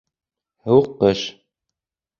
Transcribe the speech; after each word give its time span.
Һыуыҡ 0.69 0.89
ҡыш 1.05 1.23